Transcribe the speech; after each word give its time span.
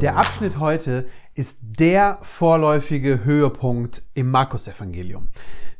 Der 0.00 0.16
Abschnitt 0.16 0.58
heute 0.58 1.06
ist 1.34 1.78
der 1.78 2.16
vorläufige 2.22 3.22
Höhepunkt 3.22 4.04
im 4.14 4.30
Markus-Evangelium. 4.30 5.28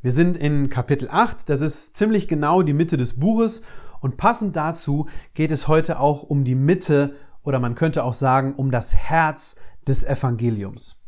Wir 0.02 0.12
sind 0.12 0.36
in 0.36 0.68
Kapitel 0.68 1.08
8, 1.10 1.48
das 1.48 1.62
ist 1.62 1.96
ziemlich 1.96 2.28
genau 2.28 2.60
die 2.60 2.74
Mitte 2.74 2.98
des 2.98 3.18
Buches 3.18 3.62
und 4.00 4.18
passend 4.18 4.56
dazu 4.56 5.08
geht 5.32 5.50
es 5.50 5.68
heute 5.68 6.00
auch 6.00 6.22
um 6.22 6.44
die 6.44 6.54
Mitte 6.54 7.14
oder 7.44 7.60
man 7.60 7.74
könnte 7.74 8.04
auch 8.04 8.12
sagen 8.12 8.54
um 8.54 8.70
das 8.70 8.94
Herz 8.94 9.56
des 9.88 10.04
Evangeliums. 10.04 11.06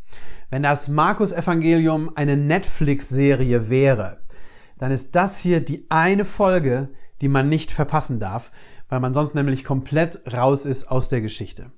Wenn 0.48 0.62
das 0.62 0.88
Markus-Evangelium 0.88 2.16
eine 2.16 2.38
Netflix-Serie 2.38 3.68
wäre, 3.68 4.20
dann 4.78 4.90
ist 4.90 5.14
das 5.16 5.38
hier 5.38 5.62
die 5.62 5.84
eine 5.90 6.24
Folge, 6.24 6.88
die 7.20 7.28
man 7.28 7.50
nicht 7.50 7.72
verpassen 7.72 8.20
darf, 8.20 8.52
weil 8.88 9.00
man 9.00 9.12
sonst 9.12 9.34
nämlich 9.34 9.64
komplett 9.64 10.22
raus 10.32 10.64
ist 10.64 10.90
aus 10.90 11.10
der 11.10 11.20
Geschichte. 11.20 11.70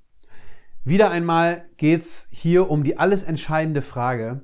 Wieder 0.87 1.11
einmal 1.11 1.65
geht's 1.79 2.29
hier 2.31 2.69
um 2.69 2.85
die 2.85 2.99
alles 2.99 3.23
entscheidende 3.23 3.81
Frage, 3.81 4.43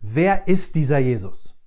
wer 0.00 0.48
ist 0.48 0.74
dieser 0.74 0.98
Jesus? 0.98 1.64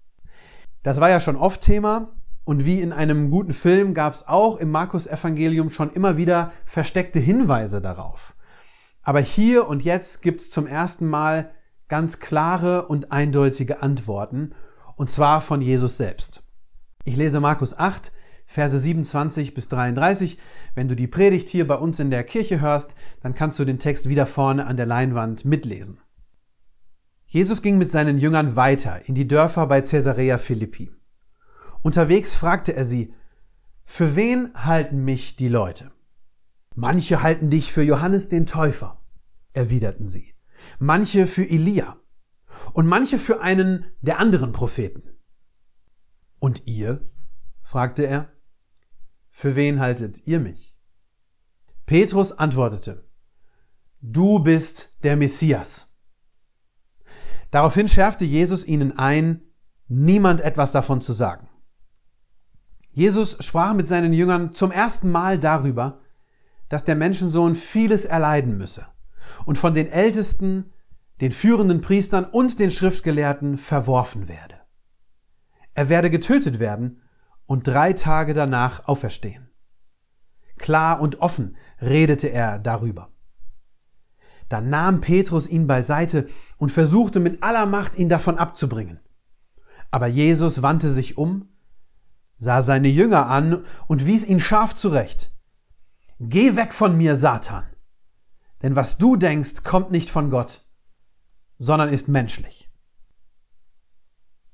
Das 0.83 0.99
war 0.99 1.09
ja 1.09 1.21
schon 1.21 1.37
oft 1.37 1.61
Thema 1.61 2.11
und 2.43 2.65
wie 2.65 2.81
in 2.81 2.91
einem 2.91 3.31
guten 3.31 3.53
Film 3.53 3.93
gab's 3.93 4.27
auch 4.27 4.57
im 4.57 4.69
Markus 4.69 5.07
Evangelium 5.07 5.69
schon 5.69 5.91
immer 5.91 6.17
wieder 6.17 6.51
versteckte 6.65 7.19
Hinweise 7.19 7.79
darauf. 7.79 8.35
Aber 9.01 9.21
hier 9.21 9.69
und 9.69 9.83
jetzt 9.83 10.21
gibt's 10.21 10.49
zum 10.49 10.67
ersten 10.67 11.07
Mal 11.07 11.49
ganz 11.87 12.19
klare 12.19 12.87
und 12.87 13.13
eindeutige 13.13 13.81
Antworten 13.81 14.53
und 14.97 15.09
zwar 15.09 15.39
von 15.39 15.61
Jesus 15.61 15.95
selbst. 15.95 16.51
Ich 17.05 17.15
lese 17.15 17.39
Markus 17.39 17.79
8, 17.79 18.11
Verse 18.51 18.77
27 18.77 19.53
bis 19.53 19.69
33. 19.69 20.37
Wenn 20.75 20.89
du 20.89 20.95
die 20.97 21.07
Predigt 21.07 21.47
hier 21.47 21.65
bei 21.65 21.75
uns 21.75 22.01
in 22.01 22.09
der 22.09 22.25
Kirche 22.25 22.59
hörst, 22.59 22.97
dann 23.21 23.33
kannst 23.33 23.57
du 23.59 23.63
den 23.63 23.79
Text 23.79 24.09
wieder 24.09 24.27
vorne 24.27 24.67
an 24.67 24.75
der 24.75 24.85
Leinwand 24.85 25.45
mitlesen. 25.45 26.01
Jesus 27.27 27.61
ging 27.61 27.77
mit 27.77 27.91
seinen 27.91 28.17
Jüngern 28.17 28.57
weiter 28.57 29.07
in 29.07 29.15
die 29.15 29.25
Dörfer 29.25 29.67
bei 29.67 29.79
Caesarea 29.79 30.37
Philippi. 30.37 30.91
Unterwegs 31.81 32.35
fragte 32.35 32.75
er 32.75 32.83
sie, 32.83 33.13
für 33.85 34.17
wen 34.17 34.53
halten 34.53 35.05
mich 35.05 35.37
die 35.37 35.47
Leute? 35.47 35.89
Manche 36.75 37.23
halten 37.23 37.49
dich 37.49 37.71
für 37.71 37.83
Johannes 37.83 38.27
den 38.27 38.47
Täufer, 38.47 39.01
erwiderten 39.53 40.07
sie. 40.07 40.35
Manche 40.77 41.25
für 41.25 41.49
Elia 41.49 41.95
und 42.73 42.85
manche 42.85 43.17
für 43.17 43.39
einen 43.39 43.85
der 44.01 44.19
anderen 44.19 44.51
Propheten. 44.51 45.03
Und 46.39 46.67
ihr? 46.67 46.99
fragte 47.63 48.05
er. 48.05 48.29
Für 49.33 49.55
wen 49.55 49.79
haltet 49.79 50.27
ihr 50.27 50.41
mich? 50.41 50.77
Petrus 51.85 52.33
antwortete, 52.33 53.07
Du 54.01 54.39
bist 54.39 55.03
der 55.03 55.15
Messias. 55.15 55.95
Daraufhin 57.49 57.87
schärfte 57.87 58.25
Jesus 58.25 58.67
ihnen 58.67 58.97
ein, 58.97 59.41
niemand 59.87 60.41
etwas 60.41 60.71
davon 60.73 60.99
zu 61.01 61.13
sagen. 61.13 61.47
Jesus 62.91 63.37
sprach 63.39 63.73
mit 63.73 63.87
seinen 63.87 64.11
Jüngern 64.11 64.51
zum 64.51 64.69
ersten 64.71 65.09
Mal 65.09 65.39
darüber, 65.39 66.01
dass 66.67 66.83
der 66.83 66.95
Menschensohn 66.95 67.55
vieles 67.55 68.05
erleiden 68.05 68.57
müsse 68.57 68.87
und 69.45 69.57
von 69.57 69.73
den 69.73 69.87
Ältesten, 69.87 70.73
den 71.21 71.31
führenden 71.31 71.79
Priestern 71.79 72.25
und 72.25 72.59
den 72.59 72.69
Schriftgelehrten 72.69 73.55
verworfen 73.55 74.27
werde. 74.27 74.59
Er 75.73 75.87
werde 75.87 76.09
getötet 76.09 76.59
werden 76.59 77.00
und 77.51 77.67
drei 77.67 77.91
Tage 77.91 78.33
danach 78.33 78.87
auferstehen. 78.87 79.49
Klar 80.57 81.01
und 81.01 81.19
offen 81.19 81.57
redete 81.81 82.27
er 82.29 82.59
darüber. 82.59 83.11
Da 84.47 84.61
nahm 84.61 85.01
Petrus 85.01 85.49
ihn 85.49 85.67
beiseite 85.67 86.29
und 86.59 86.71
versuchte 86.71 87.19
mit 87.19 87.43
aller 87.43 87.65
Macht 87.65 87.97
ihn 87.97 88.07
davon 88.07 88.37
abzubringen. 88.37 89.01
Aber 89.89 90.07
Jesus 90.07 90.61
wandte 90.61 90.89
sich 90.89 91.17
um, 91.17 91.49
sah 92.37 92.61
seine 92.61 92.87
Jünger 92.87 93.27
an 93.27 93.61
und 93.87 94.05
wies 94.05 94.25
ihn 94.25 94.39
scharf 94.39 94.73
zurecht. 94.73 95.33
Geh 96.21 96.55
weg 96.55 96.73
von 96.73 96.95
mir, 96.95 97.17
Satan, 97.17 97.65
denn 98.61 98.77
was 98.77 98.97
du 98.97 99.17
denkst, 99.17 99.65
kommt 99.65 99.91
nicht 99.91 100.09
von 100.09 100.29
Gott, 100.29 100.61
sondern 101.57 101.89
ist 101.89 102.07
menschlich. 102.07 102.71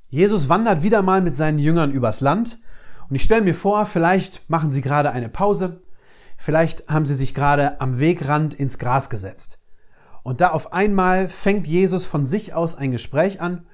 Jesus 0.07 0.49
wandert 0.49 0.81
wieder 0.81 1.03
mal 1.03 1.21
mit 1.21 1.35
seinen 1.35 1.59
Jüngern 1.59 1.91
übers 1.91 2.21
Land 2.21 2.57
und 3.09 3.15
ich 3.15 3.23
stelle 3.23 3.43
mir 3.43 3.55
vor, 3.55 3.85
vielleicht 3.85 4.49
machen 4.49 4.71
Sie 4.71 4.81
gerade 4.81 5.11
eine 5.11 5.29
Pause, 5.29 5.81
vielleicht 6.37 6.87
haben 6.89 7.05
Sie 7.05 7.15
sich 7.15 7.33
gerade 7.33 7.79
am 7.79 7.99
Wegrand 7.99 8.53
ins 8.53 8.77
Gras 8.79 9.09
gesetzt. 9.09 9.63
Und 10.23 10.41
da 10.41 10.49
auf 10.49 10.73
einmal 10.73 11.29
fängt 11.29 11.67
Jesus 11.67 12.05
von 12.05 12.25
sich 12.25 12.53
aus 12.53 12.75
ein 12.75 12.91
Gespräch 12.91 13.39
an 13.39 13.65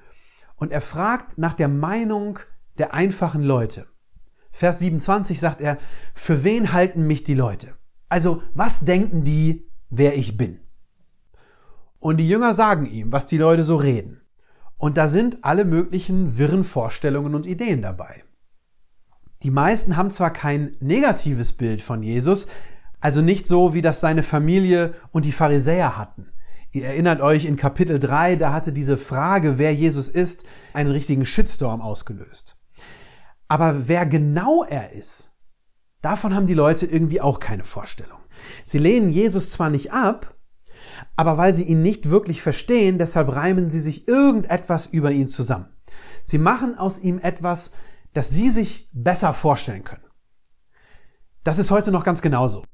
und 0.56 0.70
er 0.70 0.80
fragt 0.80 1.36
nach 1.36 1.54
der 1.54 1.68
Meinung 1.68 2.38
der 2.78 2.94
einfachen 2.94 3.42
Leute. 3.42 3.86
Vers 4.50 4.78
27 4.78 5.40
sagt 5.40 5.60
er, 5.60 5.78
für 6.12 6.44
wen 6.44 6.72
halten 6.72 7.06
mich 7.08 7.24
die 7.24 7.34
Leute? 7.34 7.74
Also, 8.08 8.40
was 8.54 8.80
denken 8.80 9.24
die, 9.24 9.68
wer 9.90 10.16
ich 10.16 10.36
bin? 10.36 10.60
Und 11.98 12.18
die 12.18 12.28
Jünger 12.28 12.54
sagen 12.54 12.86
ihm, 12.86 13.10
was 13.10 13.26
die 13.26 13.38
Leute 13.38 13.64
so 13.64 13.74
reden. 13.74 14.20
Und 14.76 14.96
da 14.96 15.08
sind 15.08 15.38
alle 15.42 15.64
möglichen 15.64 16.38
wirren 16.38 16.62
Vorstellungen 16.62 17.34
und 17.34 17.46
Ideen 17.46 17.82
dabei. 17.82 18.22
Die 19.44 19.50
meisten 19.50 19.98
haben 19.98 20.10
zwar 20.10 20.32
kein 20.32 20.74
negatives 20.80 21.52
Bild 21.52 21.82
von 21.82 22.02
Jesus, 22.02 22.48
also 23.00 23.20
nicht 23.20 23.46
so, 23.46 23.74
wie 23.74 23.82
das 23.82 24.00
seine 24.00 24.22
Familie 24.22 24.94
und 25.12 25.26
die 25.26 25.32
Pharisäer 25.32 25.98
hatten. 25.98 26.32
Ihr 26.72 26.86
erinnert 26.86 27.20
euch 27.20 27.44
in 27.44 27.56
Kapitel 27.56 27.98
3, 27.98 28.36
da 28.36 28.54
hatte 28.54 28.72
diese 28.72 28.96
Frage, 28.96 29.58
wer 29.58 29.74
Jesus 29.74 30.08
ist, 30.08 30.46
einen 30.72 30.90
richtigen 30.90 31.26
Shitstorm 31.26 31.82
ausgelöst. 31.82 32.56
Aber 33.46 33.86
wer 33.86 34.06
genau 34.06 34.64
er 34.64 34.92
ist, 34.92 35.32
davon 36.00 36.34
haben 36.34 36.46
die 36.46 36.54
Leute 36.54 36.86
irgendwie 36.86 37.20
auch 37.20 37.38
keine 37.38 37.64
Vorstellung. 37.64 38.18
Sie 38.64 38.78
lehnen 38.78 39.10
Jesus 39.10 39.50
zwar 39.50 39.68
nicht 39.68 39.92
ab, 39.92 40.34
aber 41.16 41.36
weil 41.36 41.52
sie 41.52 41.64
ihn 41.64 41.82
nicht 41.82 42.08
wirklich 42.08 42.40
verstehen, 42.40 42.98
deshalb 42.98 43.28
reimen 43.36 43.68
sie 43.68 43.80
sich 43.80 44.08
irgendetwas 44.08 44.86
über 44.86 45.10
ihn 45.10 45.26
zusammen. 45.26 45.68
Sie 46.22 46.38
machen 46.38 46.78
aus 46.78 46.98
ihm 47.00 47.18
etwas, 47.18 47.72
das 48.14 48.30
Sie 48.30 48.48
sich 48.48 48.88
besser 48.92 49.34
vorstellen 49.34 49.84
können. 49.84 50.04
Das 51.42 51.58
ist 51.58 51.70
heute 51.70 51.92
noch 51.92 52.04
ganz 52.04 52.22
genauso. 52.22 52.64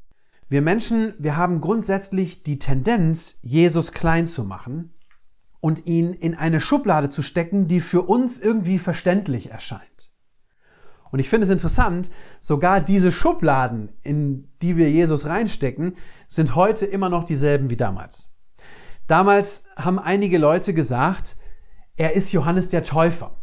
Wir 0.49 0.63
Menschen, 0.63 1.15
wir 1.19 1.37
haben 1.37 1.61
grundsätzlich 1.61 2.45
die 2.45 2.59
Tendenz, 2.59 3.39
Jesus 3.43 3.93
klein 3.93 4.27
zu 4.27 4.45
machen 4.45 4.95
und 5.61 5.87
ihn 5.87 6.13
in 6.13 6.35
eine 6.35 6.61
Schublade 6.61 7.09
zu 7.09 7.23
stecken, 7.23 7.67
die 7.67 7.81
für 7.81 8.03
uns 8.03 8.39
irgendwie 8.39 8.79
verständlich 8.79 9.51
erscheint. 9.51 10.11
Und 11.11 11.19
ich 11.19 11.29
finde 11.29 11.45
es 11.45 11.51
interessant, 11.51 12.11
sogar 12.41 12.81
diese 12.81 13.11
Schubladen, 13.11 13.91
in 14.03 14.49
die 14.63 14.77
wir 14.77 14.91
Jesus 14.91 15.27
reinstecken, 15.27 15.97
sind 16.27 16.55
heute 16.55 16.87
immer 16.87 17.09
noch 17.09 17.25
dieselben 17.25 17.71
wie 17.71 17.77
damals. 17.77 18.37
Damals 19.09 19.65
haben 19.77 19.99
einige 19.99 20.39
Leute 20.39 20.73
gesagt, 20.73 21.37
er 21.97 22.15
ist 22.15 22.33
Johannes 22.33 22.69
der 22.69 22.85
Täufer. 22.85 23.37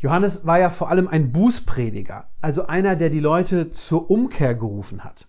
Johannes 0.00 0.46
war 0.46 0.58
ja 0.58 0.70
vor 0.70 0.88
allem 0.88 1.08
ein 1.08 1.30
Bußprediger, 1.30 2.30
also 2.40 2.66
einer, 2.66 2.96
der 2.96 3.10
die 3.10 3.20
Leute 3.20 3.70
zur 3.70 4.10
Umkehr 4.10 4.54
gerufen 4.54 5.04
hat. 5.04 5.28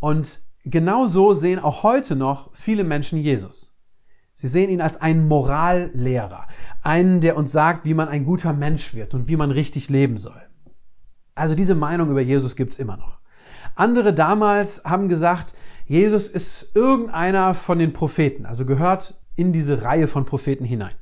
Und 0.00 0.40
genau 0.64 1.06
so 1.06 1.34
sehen 1.34 1.60
auch 1.60 1.84
heute 1.84 2.16
noch 2.16 2.50
viele 2.52 2.82
Menschen 2.82 3.20
Jesus. 3.20 3.80
Sie 4.34 4.48
sehen 4.48 4.70
ihn 4.70 4.80
als 4.80 5.00
einen 5.00 5.28
Morallehrer, 5.28 6.48
einen, 6.82 7.20
der 7.20 7.36
uns 7.36 7.52
sagt, 7.52 7.84
wie 7.84 7.94
man 7.94 8.08
ein 8.08 8.24
guter 8.24 8.52
Mensch 8.52 8.94
wird 8.94 9.14
und 9.14 9.28
wie 9.28 9.36
man 9.36 9.52
richtig 9.52 9.88
leben 9.88 10.16
soll. 10.16 10.42
Also 11.36 11.54
diese 11.54 11.76
Meinung 11.76 12.10
über 12.10 12.20
Jesus 12.20 12.56
gibt's 12.56 12.80
immer 12.80 12.96
noch. 12.96 13.20
Andere 13.76 14.12
damals 14.12 14.82
haben 14.84 15.06
gesagt, 15.06 15.54
Jesus 15.86 16.26
ist 16.26 16.74
irgendeiner 16.74 17.54
von 17.54 17.78
den 17.78 17.92
Propheten, 17.92 18.46
also 18.46 18.66
gehört 18.66 19.22
in 19.36 19.52
diese 19.52 19.84
Reihe 19.84 20.08
von 20.08 20.24
Propheten 20.24 20.64
hinein. 20.64 20.92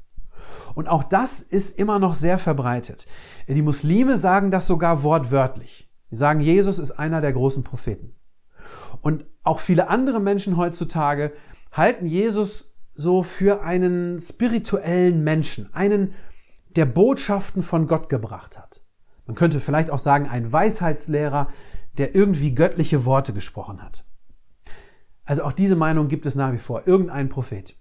Und 0.75 0.89
auch 0.89 1.05
das 1.05 1.41
ist 1.41 1.79
immer 1.79 1.99
noch 1.99 2.15
sehr 2.15 2.39
verbreitet. 2.39 3.07
Die 3.49 3.63
Muslime 3.63 4.19
sagen 4.19 4.51
das 4.51 4.67
sogar 4.67 5.03
wortwörtlich. 5.03 5.91
Sie 6.11 6.17
sagen, 6.17 6.41
Jesus 6.41 6.79
ist 6.79 6.93
einer 6.93 7.21
der 7.21 7.33
großen 7.33 7.65
Propheten. 7.65 8.15
Und 9.01 9.27
auch 9.43 9.61
viele 9.61 9.89
andere 9.89 10.21
Menschen 10.21 10.57
heutzutage 10.57 11.33
halten 11.73 12.07
Jesus 12.07 12.75
so 12.95 13.23
für 13.23 13.63
einen 13.63 14.19
spirituellen 14.19 15.25
Menschen, 15.25 15.73
einen, 15.73 16.13
der 16.77 16.87
Botschaften 16.87 17.63
von 17.63 17.87
Gott 17.87 18.09
gebracht 18.09 18.59
hat. 18.59 18.83
Man 19.27 19.37
könnte 19.37 19.61
vielleicht 19.61 19.91
auch 19.91 19.99
sagen, 19.99 20.29
ein 20.29 20.53
Weisheitslehrer, 20.53 21.49
der 21.99 22.15
irgendwie 22.15 22.55
göttliche 22.55 23.05
Worte 23.05 23.33
gesprochen 23.33 23.83
hat. 23.83 24.05
Also 25.25 25.45
auch 25.45 25.53
diese 25.53 25.77
Meinung 25.77 26.09
gibt 26.09 26.27
es 26.27 26.35
nach 26.35 26.53
wie 26.53 26.59
vor, 26.59 26.87
irgendein 26.87 27.29
Prophet. 27.29 27.80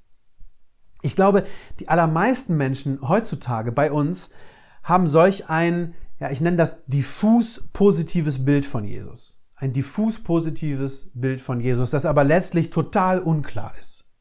Ich 1.01 1.15
glaube, 1.15 1.43
die 1.79 1.87
allermeisten 1.87 2.57
Menschen 2.57 3.07
heutzutage 3.07 3.71
bei 3.71 3.91
uns 3.91 4.31
haben 4.83 5.07
solch 5.07 5.49
ein, 5.49 5.93
ja, 6.19 6.29
ich 6.29 6.41
nenne 6.41 6.57
das 6.57 6.85
diffus 6.85 7.69
positives 7.73 8.45
Bild 8.45 8.65
von 8.65 8.85
Jesus. 8.85 9.47
Ein 9.55 9.73
diffus 9.73 10.21
positives 10.21 11.11
Bild 11.13 11.41
von 11.41 11.59
Jesus, 11.59 11.91
das 11.91 12.05
aber 12.05 12.23
letztlich 12.23 12.69
total 12.69 13.19
unklar 13.19 13.73
ist. 13.77 14.11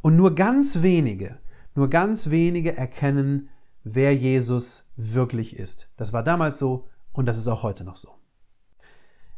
Und 0.00 0.16
nur 0.16 0.34
ganz 0.34 0.82
wenige, 0.82 1.38
nur 1.74 1.90
ganz 1.90 2.30
wenige 2.30 2.76
erkennen, 2.76 3.48
wer 3.84 4.14
Jesus 4.14 4.90
wirklich 4.96 5.56
ist. 5.56 5.92
Das 5.96 6.12
war 6.12 6.22
damals 6.22 6.58
so 6.58 6.88
und 7.12 7.26
das 7.26 7.38
ist 7.38 7.48
auch 7.48 7.62
heute 7.62 7.84
noch 7.84 7.96
so. 7.96 8.14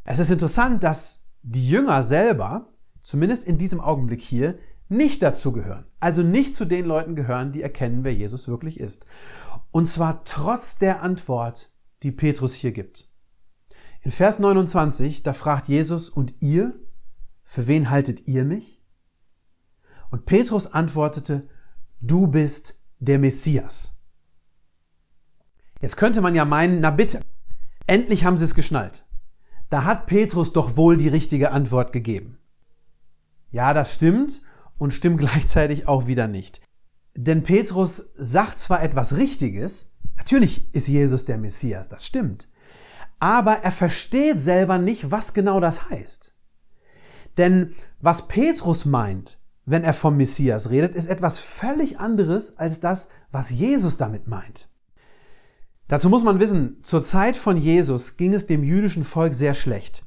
Es 0.03 0.19
ist 0.19 0.31
interessant, 0.31 0.83
dass 0.83 1.25
die 1.43 1.67
Jünger 1.67 2.03
selber, 2.03 2.69
zumindest 3.01 3.45
in 3.45 3.57
diesem 3.57 3.79
Augenblick 3.79 4.21
hier, 4.21 4.57
nicht 4.93 5.21
dazu 5.21 5.51
gehören. 5.51 5.85
Also 5.99 6.23
nicht 6.23 6.55
zu 6.55 6.65
den 6.65 6.85
Leuten 6.85 7.15
gehören, 7.15 7.51
die 7.51 7.61
erkennen, 7.61 8.03
wer 8.03 8.13
Jesus 8.13 8.47
wirklich 8.47 8.79
ist. 8.79 9.05
Und 9.71 9.87
zwar 9.87 10.23
trotz 10.23 10.77
der 10.77 11.01
Antwort, 11.01 11.69
die 12.03 12.11
Petrus 12.11 12.53
hier 12.53 12.71
gibt. 12.71 13.09
In 14.01 14.11
Vers 14.11 14.39
29, 14.39 15.23
da 15.23 15.33
fragt 15.33 15.67
Jesus, 15.67 16.09
und 16.09 16.33
ihr, 16.41 16.73
für 17.43 17.67
wen 17.67 17.89
haltet 17.89 18.27
ihr 18.27 18.43
mich? 18.43 18.81
Und 20.11 20.25
Petrus 20.25 20.73
antwortete, 20.73 21.47
du 22.01 22.27
bist 22.27 22.81
der 22.99 23.17
Messias. 23.19 23.97
Jetzt 25.81 25.97
könnte 25.97 26.21
man 26.21 26.35
ja 26.35 26.45
meinen, 26.45 26.81
na 26.81 26.91
bitte, 26.91 27.21
endlich 27.87 28.25
haben 28.25 28.37
sie 28.37 28.45
es 28.45 28.55
geschnallt. 28.55 29.05
Da 29.69 29.85
hat 29.85 30.05
Petrus 30.05 30.53
doch 30.53 30.77
wohl 30.77 30.97
die 30.97 31.07
richtige 31.07 31.51
Antwort 31.51 31.91
gegeben. 31.91 32.37
Ja, 33.51 33.73
das 33.73 33.95
stimmt 33.95 34.43
und 34.83 34.91
stimmt 34.91 35.19
gleichzeitig 35.19 35.87
auch 35.87 36.07
wieder 36.07 36.27
nicht. 36.27 36.61
Denn 37.15 37.43
Petrus 37.43 38.09
sagt 38.15 38.59
zwar 38.59 38.83
etwas 38.83 39.15
Richtiges, 39.17 39.91
natürlich 40.17 40.73
ist 40.75 40.87
Jesus 40.87 41.25
der 41.25 41.37
Messias, 41.37 41.87
das 41.89 42.05
stimmt, 42.05 42.49
aber 43.19 43.53
er 43.59 43.71
versteht 43.71 44.41
selber 44.41 44.77
nicht, 44.77 45.09
was 45.09 45.33
genau 45.33 45.59
das 45.59 45.89
heißt. 45.89 46.35
Denn 47.37 47.71
was 48.01 48.27
Petrus 48.27 48.85
meint, 48.85 49.39
wenn 49.65 49.83
er 49.83 49.93
vom 49.93 50.17
Messias 50.17 50.69
redet, 50.69 50.93
ist 50.93 51.07
etwas 51.07 51.39
völlig 51.39 51.99
anderes 51.99 52.57
als 52.57 52.81
das, 52.81 53.07
was 53.31 53.51
Jesus 53.51 53.95
damit 53.95 54.27
meint. 54.27 54.67
Dazu 55.87 56.09
muss 56.09 56.23
man 56.23 56.39
wissen, 56.39 56.77
zur 56.83 57.01
Zeit 57.01 57.37
von 57.37 57.55
Jesus 57.55 58.17
ging 58.17 58.33
es 58.33 58.47
dem 58.47 58.63
jüdischen 58.63 59.03
Volk 59.03 59.33
sehr 59.33 59.53
schlecht. 59.53 60.03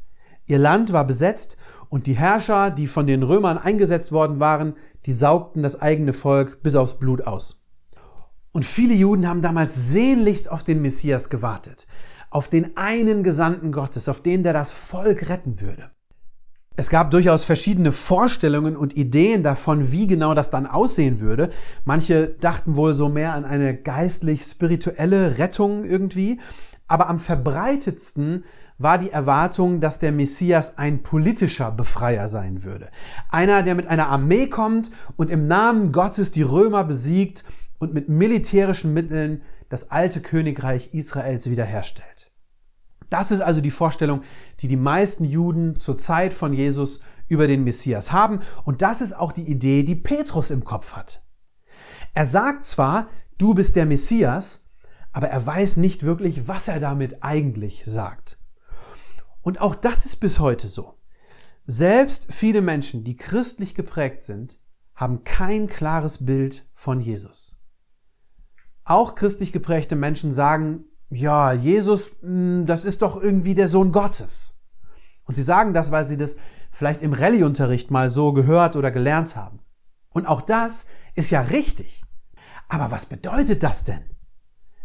Ihr 0.46 0.58
Land 0.58 0.92
war 0.92 1.04
besetzt 1.06 1.58
und 1.88 2.06
die 2.06 2.16
Herrscher, 2.16 2.70
die 2.70 2.86
von 2.86 3.06
den 3.06 3.22
Römern 3.22 3.58
eingesetzt 3.58 4.12
worden 4.12 4.40
waren, 4.40 4.74
die 5.04 5.12
saugten 5.12 5.62
das 5.62 5.80
eigene 5.80 6.12
Volk 6.12 6.62
bis 6.62 6.76
aufs 6.76 6.98
Blut 6.98 7.26
aus. 7.26 7.64
Und 8.52 8.64
viele 8.64 8.94
Juden 8.94 9.28
haben 9.28 9.42
damals 9.42 9.92
sehnlichst 9.92 10.50
auf 10.50 10.64
den 10.64 10.80
Messias 10.80 11.28
gewartet, 11.28 11.86
auf 12.30 12.48
den 12.48 12.76
einen 12.76 13.22
Gesandten 13.22 13.70
Gottes, 13.72 14.08
auf 14.08 14.22
den, 14.22 14.42
der 14.42 14.52
das 14.52 14.72
Volk 14.72 15.28
retten 15.28 15.60
würde. 15.60 15.90
Es 16.78 16.90
gab 16.90 17.10
durchaus 17.10 17.46
verschiedene 17.46 17.90
Vorstellungen 17.90 18.76
und 18.76 18.96
Ideen 18.96 19.42
davon, 19.42 19.92
wie 19.92 20.06
genau 20.06 20.34
das 20.34 20.50
dann 20.50 20.66
aussehen 20.66 21.20
würde. 21.20 21.50
Manche 21.86 22.28
dachten 22.28 22.76
wohl 22.76 22.92
so 22.92 23.08
mehr 23.08 23.32
an 23.32 23.46
eine 23.46 23.74
geistlich-spirituelle 23.74 25.38
Rettung 25.38 25.84
irgendwie. 25.84 26.38
Aber 26.86 27.08
am 27.08 27.18
verbreitetsten 27.18 28.44
war 28.78 28.98
die 28.98 29.10
Erwartung, 29.10 29.80
dass 29.80 29.98
der 29.98 30.12
Messias 30.12 30.78
ein 30.78 31.02
politischer 31.02 31.70
Befreier 31.72 32.28
sein 32.28 32.62
würde. 32.62 32.90
Einer, 33.30 33.62
der 33.62 33.74
mit 33.74 33.86
einer 33.86 34.08
Armee 34.08 34.48
kommt 34.48 34.90
und 35.16 35.30
im 35.30 35.46
Namen 35.46 35.92
Gottes 35.92 36.32
die 36.32 36.42
Römer 36.42 36.84
besiegt 36.84 37.44
und 37.78 37.94
mit 37.94 38.08
militärischen 38.08 38.92
Mitteln 38.92 39.42
das 39.68 39.90
alte 39.90 40.20
Königreich 40.20 40.94
Israels 40.94 41.50
wiederherstellt. 41.50 42.32
Das 43.08 43.30
ist 43.30 43.40
also 43.40 43.60
die 43.60 43.70
Vorstellung, 43.70 44.22
die 44.60 44.68
die 44.68 44.76
meisten 44.76 45.24
Juden 45.24 45.76
zur 45.76 45.96
Zeit 45.96 46.34
von 46.34 46.52
Jesus 46.52 47.00
über 47.28 47.46
den 47.46 47.64
Messias 47.64 48.12
haben. 48.12 48.40
Und 48.64 48.82
das 48.82 49.00
ist 49.00 49.16
auch 49.16 49.32
die 49.32 49.48
Idee, 49.48 49.84
die 49.84 49.94
Petrus 49.94 50.50
im 50.50 50.64
Kopf 50.64 50.94
hat. 50.94 51.22
Er 52.14 52.26
sagt 52.26 52.64
zwar, 52.64 53.06
du 53.38 53.54
bist 53.54 53.76
der 53.76 53.86
Messias, 53.86 54.66
aber 55.12 55.28
er 55.28 55.46
weiß 55.46 55.76
nicht 55.76 56.02
wirklich, 56.02 56.48
was 56.48 56.68
er 56.68 56.80
damit 56.80 57.22
eigentlich 57.22 57.84
sagt. 57.86 58.38
Und 59.46 59.60
auch 59.60 59.76
das 59.76 60.06
ist 60.06 60.16
bis 60.16 60.40
heute 60.40 60.66
so. 60.66 60.98
Selbst 61.66 62.32
viele 62.32 62.62
Menschen, 62.62 63.04
die 63.04 63.14
christlich 63.14 63.76
geprägt 63.76 64.20
sind, 64.22 64.58
haben 64.96 65.22
kein 65.22 65.68
klares 65.68 66.26
Bild 66.26 66.68
von 66.74 66.98
Jesus. 66.98 67.62
Auch 68.82 69.14
christlich 69.14 69.52
geprägte 69.52 69.94
Menschen 69.94 70.32
sagen, 70.32 70.86
ja, 71.10 71.52
Jesus, 71.52 72.16
hm, 72.22 72.66
das 72.66 72.84
ist 72.84 73.02
doch 73.02 73.22
irgendwie 73.22 73.54
der 73.54 73.68
Sohn 73.68 73.92
Gottes. 73.92 74.64
Und 75.26 75.36
sie 75.36 75.44
sagen 75.44 75.74
das, 75.74 75.92
weil 75.92 76.08
sie 76.08 76.16
das 76.16 76.38
vielleicht 76.72 77.02
im 77.02 77.12
Rallye-Unterricht 77.12 77.92
mal 77.92 78.10
so 78.10 78.32
gehört 78.32 78.74
oder 78.74 78.90
gelernt 78.90 79.36
haben. 79.36 79.60
Und 80.08 80.26
auch 80.26 80.42
das 80.42 80.88
ist 81.14 81.30
ja 81.30 81.42
richtig. 81.42 82.02
Aber 82.68 82.90
was 82.90 83.06
bedeutet 83.06 83.62
das 83.62 83.84
denn? 83.84 84.02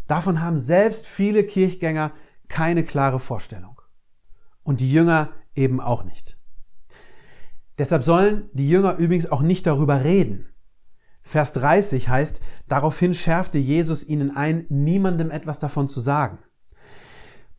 Davon 0.05 0.39
haben 0.39 0.59
selbst 0.59 1.07
viele 1.07 1.43
Kirchgänger 1.43 2.11
keine 2.47 2.83
klare 2.83 3.17
Vorstellung. 3.17 3.80
Und 4.63 4.79
die 4.79 4.91
Jünger 4.91 5.29
eben 5.55 5.79
auch 5.79 6.03
nicht. 6.03 6.37
Deshalb 7.77 8.03
sollen 8.03 8.49
die 8.53 8.69
Jünger 8.69 8.97
übrigens 8.97 9.31
auch 9.31 9.41
nicht 9.41 9.65
darüber 9.65 10.03
reden. 10.03 10.47
Vers 11.21 11.53
30 11.53 12.09
heißt, 12.09 12.41
daraufhin 12.67 13.13
schärfte 13.13 13.57
Jesus 13.57 14.03
ihnen 14.07 14.35
ein, 14.35 14.65
niemandem 14.69 15.29
etwas 15.29 15.59
davon 15.59 15.87
zu 15.87 15.99
sagen. 15.99 16.39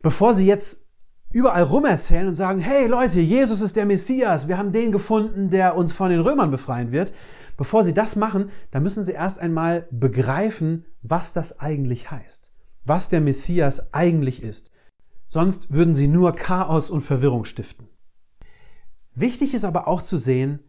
Bevor 0.01 0.33
sie 0.33 0.45
jetzt 0.45 0.83
überall 1.31 1.63
rumerzählen 1.63 2.27
und 2.27 2.35
sagen, 2.35 2.59
hey 2.59 2.87
Leute, 2.87 3.19
Jesus 3.19 3.61
ist 3.61 3.75
der 3.75 3.85
Messias, 3.85 4.47
wir 4.47 4.57
haben 4.57 4.71
den 4.71 4.91
gefunden, 4.91 5.49
der 5.49 5.75
uns 5.75 5.93
von 5.93 6.11
den 6.11 6.19
Römern 6.19 6.51
befreien 6.51 6.91
wird, 6.91 7.13
bevor 7.57 7.83
sie 7.83 7.93
das 7.93 8.15
machen, 8.15 8.49
da 8.71 8.79
müssen 8.79 9.03
sie 9.03 9.13
erst 9.13 9.39
einmal 9.39 9.87
begreifen, 9.91 10.85
was 11.01 11.33
das 11.33 11.59
eigentlich 11.59 12.11
heißt, 12.11 12.51
was 12.85 13.09
der 13.09 13.21
Messias 13.21 13.93
eigentlich 13.93 14.43
ist. 14.43 14.71
Sonst 15.33 15.73
würden 15.73 15.95
sie 15.95 16.07
nur 16.07 16.35
Chaos 16.35 16.91
und 16.91 17.01
Verwirrung 17.01 17.43
stiften. 17.43 17.89
Wichtig 19.15 19.55
ist 19.55 19.65
aber 19.65 19.87
auch 19.87 20.03
zu 20.03 20.15
sehen, 20.15 20.59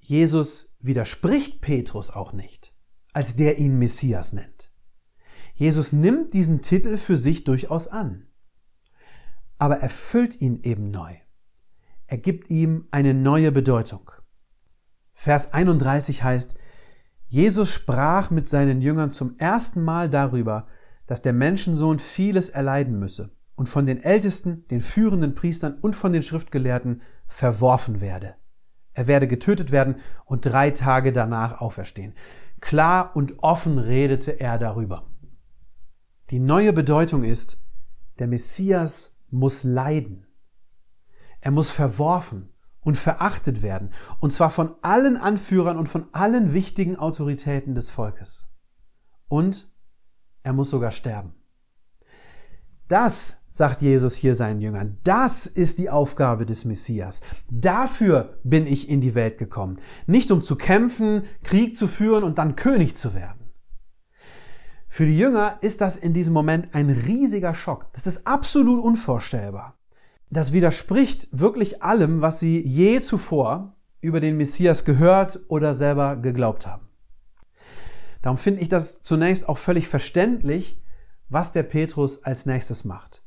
Jesus 0.00 0.74
widerspricht 0.80 1.60
Petrus 1.60 2.10
auch 2.10 2.32
nicht, 2.32 2.74
als 3.12 3.36
der 3.36 3.58
ihn 3.58 3.78
Messias 3.78 4.32
nennt. 4.32 4.72
Jesus 5.54 5.92
nimmt 5.92 6.34
diesen 6.34 6.60
Titel 6.60 6.96
für 6.96 7.16
sich 7.16 7.44
durchaus 7.44 7.86
an, 7.86 8.26
aber 9.58 9.76
erfüllt 9.76 10.40
ihn 10.40 10.64
eben 10.64 10.90
neu. 10.90 11.14
Er 12.08 12.18
gibt 12.18 12.50
ihm 12.50 12.88
eine 12.90 13.14
neue 13.14 13.52
Bedeutung. 13.52 14.10
Vers 15.12 15.52
31 15.52 16.24
heißt, 16.24 16.56
Jesus 17.28 17.70
sprach 17.70 18.32
mit 18.32 18.48
seinen 18.48 18.82
Jüngern 18.82 19.12
zum 19.12 19.38
ersten 19.38 19.84
Mal 19.84 20.10
darüber, 20.10 20.66
dass 21.06 21.22
der 21.22 21.32
Menschensohn 21.32 22.00
vieles 22.00 22.48
erleiden 22.48 22.98
müsse 22.98 23.30
und 23.54 23.68
von 23.68 23.86
den 23.86 24.02
Ältesten, 24.02 24.66
den 24.68 24.80
führenden 24.80 25.34
Priestern 25.34 25.74
und 25.74 25.94
von 25.94 26.12
den 26.12 26.22
Schriftgelehrten 26.22 27.02
verworfen 27.26 28.00
werde 28.00 28.34
er 28.94 29.08
werde 29.08 29.26
getötet 29.26 29.72
werden 29.72 29.96
und 30.24 30.46
drei 30.46 30.70
Tage 30.70 31.12
danach 31.12 31.60
auferstehen. 31.60 32.14
Klar 32.60 33.14
und 33.14 33.40
offen 33.40 33.78
redete 33.78 34.40
er 34.40 34.58
darüber. 34.58 35.10
Die 36.30 36.38
neue 36.38 36.72
Bedeutung 36.72 37.24
ist, 37.24 37.64
der 38.18 38.28
Messias 38.28 39.18
muss 39.30 39.64
leiden. 39.64 40.26
Er 41.40 41.50
muss 41.50 41.70
verworfen 41.70 42.54
und 42.80 42.96
verachtet 42.96 43.62
werden, 43.62 43.90
und 44.20 44.32
zwar 44.32 44.50
von 44.50 44.74
allen 44.82 45.16
Anführern 45.16 45.76
und 45.76 45.88
von 45.88 46.06
allen 46.12 46.54
wichtigen 46.54 46.96
Autoritäten 46.96 47.74
des 47.74 47.90
Volkes. 47.90 48.54
Und 49.26 49.74
er 50.42 50.52
muss 50.52 50.70
sogar 50.70 50.92
sterben. 50.92 51.34
Das, 52.88 53.42
sagt 53.48 53.82
Jesus 53.82 54.16
hier 54.16 54.34
seinen 54.34 54.60
Jüngern, 54.60 54.98
das 55.04 55.46
ist 55.46 55.78
die 55.78 55.88
Aufgabe 55.88 56.44
des 56.44 56.64
Messias. 56.64 57.20
Dafür 57.50 58.38
bin 58.42 58.66
ich 58.66 58.88
in 58.88 59.00
die 59.00 59.14
Welt 59.14 59.38
gekommen. 59.38 59.78
Nicht 60.06 60.30
um 60.30 60.42
zu 60.42 60.56
kämpfen, 60.56 61.22
Krieg 61.42 61.76
zu 61.76 61.86
führen 61.86 62.24
und 62.24 62.38
dann 62.38 62.56
König 62.56 62.96
zu 62.96 63.14
werden. 63.14 63.52
Für 64.88 65.06
die 65.06 65.18
Jünger 65.18 65.58
ist 65.60 65.80
das 65.80 65.96
in 65.96 66.12
diesem 66.12 66.34
Moment 66.34 66.74
ein 66.74 66.90
riesiger 66.90 67.54
Schock. 67.54 67.92
Das 67.92 68.06
ist 68.06 68.26
absolut 68.26 68.82
unvorstellbar. 68.82 69.78
Das 70.30 70.52
widerspricht 70.52 71.28
wirklich 71.32 71.82
allem, 71.82 72.20
was 72.20 72.40
sie 72.40 72.60
je 72.60 73.00
zuvor 73.00 73.76
über 74.00 74.20
den 74.20 74.36
Messias 74.36 74.84
gehört 74.84 75.40
oder 75.48 75.74
selber 75.74 76.16
geglaubt 76.16 76.66
haben. 76.66 76.88
Darum 78.22 78.38
finde 78.38 78.62
ich 78.62 78.68
das 78.68 79.02
zunächst 79.02 79.48
auch 79.48 79.58
völlig 79.58 79.88
verständlich, 79.88 80.82
was 81.34 81.52
der 81.52 81.64
Petrus 81.64 82.22
als 82.24 82.46
nächstes 82.46 82.84
macht. 82.84 83.22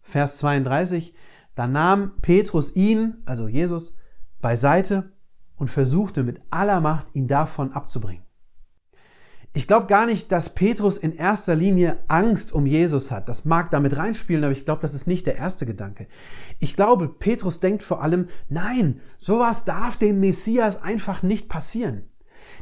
Vers 0.00 0.38
32, 0.38 1.14
da 1.54 1.66
nahm 1.66 2.12
Petrus 2.22 2.74
ihn, 2.76 3.18
also 3.26 3.48
Jesus, 3.48 3.96
beiseite 4.40 5.12
und 5.56 5.68
versuchte 5.68 6.22
mit 6.22 6.40
aller 6.50 6.80
Macht, 6.80 7.14
ihn 7.14 7.28
davon 7.28 7.72
abzubringen. 7.72 8.24
Ich 9.54 9.66
glaube 9.66 9.86
gar 9.86 10.06
nicht, 10.06 10.32
dass 10.32 10.54
Petrus 10.54 10.96
in 10.96 11.14
erster 11.14 11.54
Linie 11.54 12.02
Angst 12.08 12.52
um 12.52 12.64
Jesus 12.64 13.10
hat. 13.10 13.28
Das 13.28 13.44
mag 13.44 13.70
damit 13.70 13.98
reinspielen, 13.98 14.44
aber 14.44 14.52
ich 14.52 14.64
glaube, 14.64 14.80
das 14.80 14.94
ist 14.94 15.06
nicht 15.06 15.26
der 15.26 15.36
erste 15.36 15.66
Gedanke. 15.66 16.06
Ich 16.58 16.74
glaube, 16.74 17.08
Petrus 17.08 17.60
denkt 17.60 17.82
vor 17.82 18.02
allem, 18.02 18.28
nein, 18.48 19.00
sowas 19.18 19.66
darf 19.66 19.98
dem 19.98 20.20
Messias 20.20 20.82
einfach 20.82 21.22
nicht 21.22 21.50
passieren. 21.50 22.08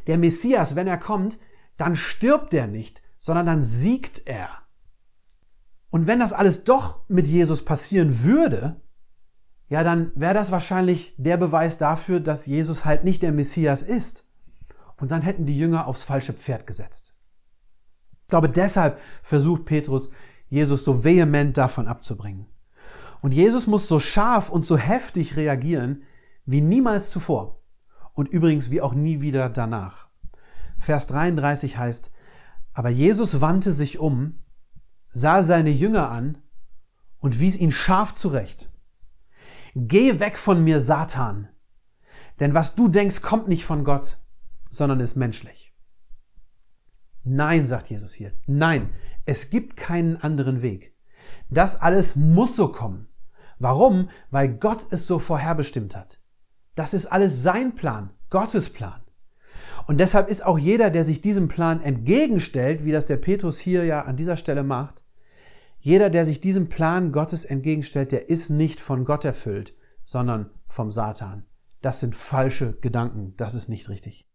Der 0.09 0.19
Messias, 0.19 0.75
wenn 0.75 0.89
er 0.89 0.99
kommt, 0.99 1.39
dann 1.77 1.95
stirbt 1.95 2.53
er 2.55 2.67
nicht, 2.67 3.03
sondern 3.19 3.47
dann 3.47 3.63
siegt 3.63 4.27
er. 4.27 4.60
Und 5.91 6.07
wenn 6.07 6.21
das 6.21 6.33
alles 6.33 6.65
doch 6.65 7.09
mit 7.09 7.27
Jesus 7.27 7.65
passieren 7.65 8.23
würde, 8.23 8.81
ja, 9.69 9.85
dann 9.85 10.13
wäre 10.15 10.35
das 10.35 10.51
wahrscheinlich 10.51 11.15
der 11.19 11.37
Beweis 11.37 11.79
dafür, 11.79 12.21
dass 12.21 12.47
Jesus 12.47 12.85
halt 12.85 13.05
nicht 13.05 13.23
der 13.23 13.33
Messias 13.33 13.83
ist. 13.83 14.29
Und 14.97 15.13
dann 15.13 15.23
hätten 15.23 15.47
die 15.47 15.59
Jünger 15.59 15.87
aufs 15.87 16.03
falsche 16.03 16.33
Pferd 16.33 16.67
gesetzt. 16.67 17.21
Ich 18.23 18.29
glaube, 18.29 18.49
deshalb 18.49 18.99
versucht 19.23 19.65
Petrus, 19.65 20.11
Jesus 20.49 20.85
so 20.85 21.05
vehement 21.05 21.57
davon 21.57 21.89
abzubringen. 21.89 22.47
Und 23.23 23.33
Jesus 23.33 23.67
muss 23.67 23.87
so 23.87 24.01
scharf 24.01 24.51
und 24.51 24.67
so 24.67 24.77
heftig 24.77 25.37
reagieren 25.37 26.03
wie 26.47 26.61
niemals 26.61 27.11
zuvor. 27.11 27.63
Und 28.13 28.29
übrigens 28.29 28.71
wie 28.71 28.81
auch 28.81 28.95
nie 28.95 29.21
wieder 29.21 29.49
danach. 29.49 30.09
Vers 30.79 31.07
33 31.09 31.79
heißt, 31.79 32.13
aber 32.73 32.89
Jesus 32.89 33.41
wandte 33.41 33.73
sich 33.73 33.99
um, 33.99 34.43
sah 35.11 35.43
seine 35.43 35.71
Jünger 35.71 36.11
an 36.11 36.39
und 37.19 37.39
wies 37.41 37.57
ihn 37.57 37.71
scharf 37.73 38.15
zurecht. 38.15 38.71
Geh 39.75 40.19
weg 40.19 40.39
von 40.39 40.65
mir, 40.65 40.81
Satan, 40.81 41.49
denn 42.41 42.55
was 42.55 42.75
du 42.75 42.89
denkst, 42.89 43.21
kommt 43.23 43.49
nicht 43.49 43.65
von 43.65 43.85
Gott, 43.85 44.19
sondern 44.71 45.01
ist 45.01 45.17
menschlich. 45.17 45.77
Nein, 47.23 47.67
sagt 47.67 47.91
Jesus 47.91 48.15
hier. 48.15 48.33
Nein, 48.47 48.91
es 49.27 49.51
gibt 49.51 49.77
keinen 49.77 50.17
anderen 50.17 50.63
Weg. 50.63 50.97
Das 51.51 51.77
alles 51.77 52.17
muss 52.17 52.57
so 52.57 52.73
kommen. 52.73 53.09
Warum? 53.59 54.09
Weil 54.31 54.57
Gott 54.57 54.87
es 54.91 55.07
so 55.07 55.19
vorherbestimmt 55.19 55.95
hat. 55.95 56.21
Das 56.75 56.95
ist 56.95 57.07
alles 57.07 57.43
sein 57.43 57.75
Plan, 57.75 58.11
Gottes 58.31 58.73
Plan. 58.73 59.03
Und 59.87 59.99
deshalb 59.99 60.29
ist 60.29 60.45
auch 60.45 60.59
jeder, 60.59 60.91
der 60.91 61.05
sich 61.05 61.21
diesem 61.21 61.49
Plan 61.49 61.81
entgegenstellt, 61.81 62.85
wie 62.85 62.93
das 62.93 63.07
der 63.07 63.17
Petrus 63.17 63.59
hier 63.59 63.85
ja 63.85 64.03
an 64.03 64.17
dieser 64.17 64.37
Stelle 64.37 64.63
macht, 64.63 65.05
jeder, 65.79 66.11
der 66.11 66.25
sich 66.25 66.41
diesem 66.41 66.69
Plan 66.69 67.11
Gottes 67.11 67.45
entgegenstellt, 67.45 68.13
der 68.13 68.29
ist 68.29 68.51
nicht 68.51 68.81
von 68.81 69.05
Gott 69.05 69.25
erfüllt, 69.25 69.75
sondern 70.05 70.51
vom 70.67 70.91
Satan. 70.91 71.47
Das 71.81 72.01
sind 72.01 72.15
falsche 72.15 72.79
Gedanken, 72.81 73.35
das 73.37 73.55
ist 73.55 73.69
nicht 73.69 73.89
richtig 73.89 74.31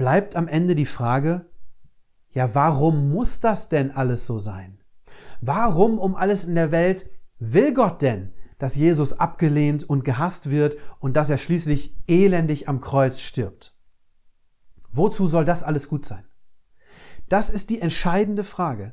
bleibt 0.00 0.34
am 0.34 0.48
Ende 0.48 0.74
die 0.74 0.86
Frage, 0.86 1.44
ja, 2.30 2.54
warum 2.54 3.10
muss 3.10 3.40
das 3.40 3.68
denn 3.68 3.90
alles 3.90 4.24
so 4.24 4.38
sein? 4.38 4.78
Warum 5.42 5.98
um 5.98 6.14
alles 6.14 6.46
in 6.46 6.54
der 6.54 6.72
Welt 6.72 7.10
will 7.38 7.74
Gott 7.74 8.00
denn, 8.00 8.32
dass 8.56 8.76
Jesus 8.76 9.20
abgelehnt 9.20 9.84
und 9.84 10.02
gehasst 10.02 10.50
wird 10.50 10.78
und 11.00 11.16
dass 11.16 11.28
er 11.28 11.36
schließlich 11.36 11.98
elendig 12.08 12.66
am 12.66 12.80
Kreuz 12.80 13.20
stirbt? 13.20 13.78
Wozu 14.92 15.26
soll 15.26 15.44
das 15.44 15.62
alles 15.62 15.88
gut 15.88 16.04
sein? 16.04 16.26
Das 17.28 17.50
ist 17.50 17.70
die 17.70 17.80
entscheidende 17.80 18.42
Frage, 18.42 18.92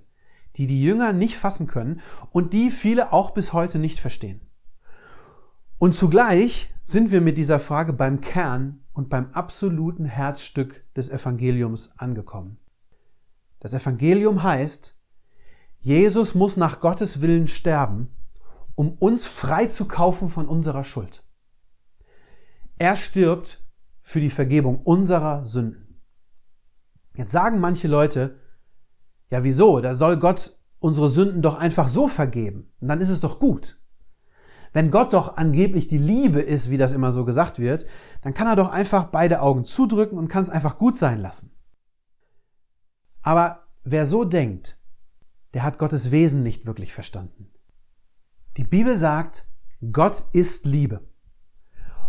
die 0.56 0.68
die 0.68 0.82
Jünger 0.82 1.14
nicht 1.14 1.38
fassen 1.38 1.68
können 1.68 2.02
und 2.32 2.54
die 2.54 2.72
viele 2.72 3.14
auch 3.14 3.32
bis 3.32 3.54
heute 3.54 3.80
nicht 3.80 4.00
verstehen. 4.00 4.42
Und 5.80 5.94
zugleich 5.94 6.74
sind 6.84 7.12
wir 7.12 7.22
mit 7.22 7.38
dieser 7.38 7.60
Frage 7.60 7.94
beim 7.94 8.22
Kern 8.22 8.84
und 8.94 9.10
beim 9.10 9.32
absoluten 9.32 10.06
Herzstück 10.06 10.86
des 10.96 11.10
Evangeliums 11.10 12.00
angekommen. 12.00 12.58
Das 13.60 13.74
Evangelium 13.74 14.44
heißt, 14.44 15.00
Jesus 15.80 16.36
muss 16.36 16.58
nach 16.58 16.80
Gottes 16.80 17.22
Willen 17.22 17.48
sterben, 17.48 18.16
um 18.76 18.94
uns 18.94 19.26
frei 19.26 19.66
zu 19.68 19.88
kaufen 19.88 20.30
von 20.30 20.48
unserer 20.48 20.84
Schuld. 20.84 21.24
Er 22.78 22.96
stirbt 22.96 23.64
für 24.00 24.20
die 24.20 24.30
Vergebung 24.30 24.82
unserer 24.84 25.46
Sünden. 25.46 25.87
Jetzt 27.18 27.32
sagen 27.32 27.60
manche 27.60 27.88
Leute, 27.88 28.40
ja 29.32 29.44
wieso, 29.44 29.82
da 29.82 29.96
soll 29.96 30.18
Gott 30.18 30.60
unsere 30.80 31.10
Sünden 31.10 31.42
doch 31.42 31.56
einfach 31.56 31.88
so 31.88 32.08
vergeben. 32.08 32.72
Und 32.80 32.88
dann 32.88 33.02
ist 33.02 33.10
es 33.10 33.22
doch 33.22 33.40
gut. 33.40 33.82
Wenn 34.72 34.92
Gott 34.92 35.14
doch 35.14 35.36
angeblich 35.36 35.88
die 35.88 35.98
Liebe 35.98 36.40
ist, 36.40 36.70
wie 36.70 36.78
das 36.78 36.94
immer 36.94 37.12
so 37.12 37.26
gesagt 37.26 37.58
wird, 37.58 37.88
dann 38.22 38.36
kann 38.36 38.48
er 38.48 38.56
doch 38.56 38.70
einfach 38.70 39.06
beide 39.06 39.42
Augen 39.42 39.64
zudrücken 39.64 40.20
und 40.20 40.28
kann 40.28 40.44
es 40.44 40.52
einfach 40.52 40.78
gut 40.78 40.96
sein 40.96 41.20
lassen. 41.20 41.52
Aber 43.24 43.64
wer 43.84 44.06
so 44.06 44.24
denkt, 44.24 44.78
der 45.56 45.64
hat 45.64 45.80
Gottes 45.80 46.12
Wesen 46.12 46.44
nicht 46.44 46.68
wirklich 46.68 46.94
verstanden. 46.94 47.52
Die 48.58 48.64
Bibel 48.64 48.96
sagt, 48.96 49.48
Gott 49.92 50.26
ist 50.34 50.68
Liebe. 50.68 51.02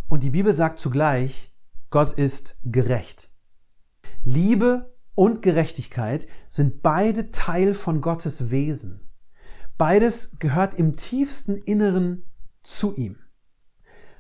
Und 0.08 0.22
die 0.22 0.30
Bibel 0.30 0.52
sagt 0.52 0.78
zugleich, 0.78 1.54
Gott 1.88 2.12
ist 2.12 2.58
gerecht. 2.64 3.30
Liebe 4.22 4.94
und 5.18 5.42
Gerechtigkeit 5.42 6.28
sind 6.48 6.80
beide 6.80 7.32
Teil 7.32 7.74
von 7.74 8.00
Gottes 8.00 8.52
Wesen. 8.52 9.10
Beides 9.76 10.36
gehört 10.38 10.74
im 10.74 10.94
tiefsten 10.94 11.56
Inneren 11.56 12.22
zu 12.62 12.94
ihm. 12.94 13.18